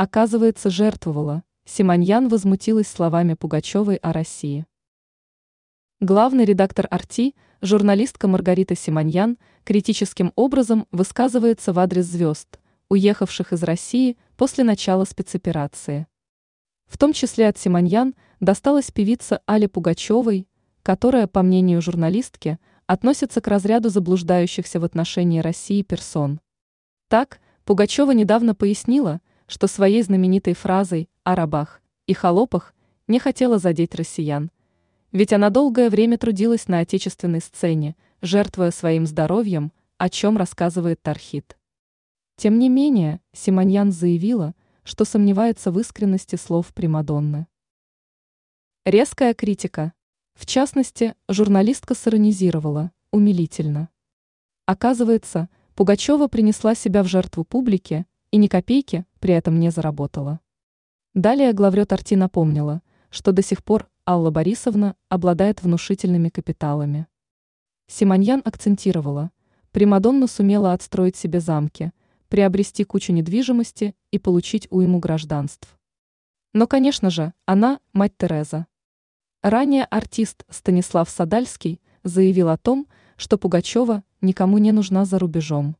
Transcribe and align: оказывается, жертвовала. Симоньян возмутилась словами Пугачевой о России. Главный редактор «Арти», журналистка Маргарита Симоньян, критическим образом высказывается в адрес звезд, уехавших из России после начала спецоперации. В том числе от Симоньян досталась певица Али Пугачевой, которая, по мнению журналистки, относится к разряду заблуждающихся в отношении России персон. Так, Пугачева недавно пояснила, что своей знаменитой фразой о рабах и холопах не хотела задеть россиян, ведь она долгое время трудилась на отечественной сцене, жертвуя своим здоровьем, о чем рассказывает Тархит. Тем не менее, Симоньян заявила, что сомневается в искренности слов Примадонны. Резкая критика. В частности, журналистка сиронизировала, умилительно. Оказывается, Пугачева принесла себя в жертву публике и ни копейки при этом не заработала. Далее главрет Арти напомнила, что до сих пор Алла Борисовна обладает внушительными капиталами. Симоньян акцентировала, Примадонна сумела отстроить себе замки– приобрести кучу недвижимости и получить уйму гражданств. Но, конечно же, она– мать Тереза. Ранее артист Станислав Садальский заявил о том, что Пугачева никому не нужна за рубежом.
оказывается, 0.00 0.70
жертвовала. 0.70 1.42
Симоньян 1.66 2.28
возмутилась 2.28 2.88
словами 2.88 3.34
Пугачевой 3.34 3.96
о 3.96 4.14
России. 4.14 4.64
Главный 6.00 6.46
редактор 6.46 6.86
«Арти», 6.90 7.34
журналистка 7.60 8.26
Маргарита 8.26 8.74
Симоньян, 8.74 9.36
критическим 9.62 10.32
образом 10.36 10.86
высказывается 10.90 11.74
в 11.74 11.78
адрес 11.78 12.06
звезд, 12.06 12.60
уехавших 12.88 13.52
из 13.52 13.62
России 13.62 14.16
после 14.38 14.64
начала 14.64 15.04
спецоперации. 15.04 16.06
В 16.86 16.96
том 16.96 17.12
числе 17.12 17.46
от 17.46 17.58
Симоньян 17.58 18.14
досталась 18.40 18.90
певица 18.90 19.42
Али 19.44 19.66
Пугачевой, 19.66 20.48
которая, 20.82 21.26
по 21.26 21.42
мнению 21.42 21.82
журналистки, 21.82 22.58
относится 22.86 23.42
к 23.42 23.48
разряду 23.48 23.90
заблуждающихся 23.90 24.80
в 24.80 24.84
отношении 24.84 25.40
России 25.40 25.82
персон. 25.82 26.40
Так, 27.08 27.38
Пугачева 27.66 28.12
недавно 28.12 28.54
пояснила, 28.54 29.20
что 29.50 29.66
своей 29.66 30.00
знаменитой 30.02 30.54
фразой 30.54 31.10
о 31.24 31.34
рабах 31.34 31.82
и 32.06 32.14
холопах 32.14 32.72
не 33.08 33.18
хотела 33.18 33.58
задеть 33.58 33.96
россиян, 33.96 34.52
ведь 35.10 35.32
она 35.32 35.50
долгое 35.50 35.90
время 35.90 36.18
трудилась 36.18 36.68
на 36.68 36.78
отечественной 36.78 37.40
сцене, 37.40 37.96
жертвуя 38.22 38.70
своим 38.70 39.06
здоровьем, 39.06 39.72
о 39.98 40.08
чем 40.08 40.36
рассказывает 40.36 41.02
Тархит. 41.02 41.58
Тем 42.36 42.60
не 42.60 42.68
менее, 42.68 43.20
Симоньян 43.32 43.90
заявила, 43.90 44.54
что 44.84 45.04
сомневается 45.04 45.72
в 45.72 45.80
искренности 45.80 46.36
слов 46.36 46.72
Примадонны. 46.72 47.48
Резкая 48.86 49.34
критика. 49.34 49.94
В 50.34 50.46
частности, 50.46 51.16
журналистка 51.28 51.96
сиронизировала, 51.96 52.92
умилительно. 53.10 53.88
Оказывается, 54.64 55.48
Пугачева 55.74 56.28
принесла 56.28 56.76
себя 56.76 57.02
в 57.02 57.08
жертву 57.08 57.42
публике 57.42 58.06
и 58.30 58.36
ни 58.36 58.46
копейки 58.46 59.06
при 59.20 59.34
этом 59.34 59.60
не 59.60 59.70
заработала. 59.70 60.40
Далее 61.14 61.52
главрет 61.52 61.92
Арти 61.92 62.16
напомнила, 62.16 62.82
что 63.10 63.32
до 63.32 63.42
сих 63.42 63.62
пор 63.62 63.88
Алла 64.04 64.30
Борисовна 64.30 64.96
обладает 65.08 65.62
внушительными 65.62 66.28
капиталами. 66.28 67.06
Симоньян 67.86 68.42
акцентировала, 68.44 69.30
Примадонна 69.70 70.26
сумела 70.26 70.72
отстроить 70.72 71.14
себе 71.14 71.38
замки– 71.38 71.92
приобрести 72.30 72.84
кучу 72.84 73.12
недвижимости 73.12 73.94
и 74.12 74.18
получить 74.18 74.68
уйму 74.70 75.00
гражданств. 75.00 75.76
Но, 76.54 76.66
конечно 76.66 77.10
же, 77.10 77.34
она– 77.44 77.80
мать 77.92 78.16
Тереза. 78.16 78.66
Ранее 79.42 79.84
артист 79.84 80.44
Станислав 80.48 81.10
Садальский 81.10 81.80
заявил 82.04 82.48
о 82.48 82.56
том, 82.56 82.86
что 83.16 83.36
Пугачева 83.36 84.04
никому 84.20 84.58
не 84.58 84.70
нужна 84.70 85.04
за 85.04 85.18
рубежом. 85.18 85.76